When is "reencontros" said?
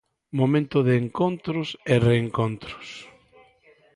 2.09-2.87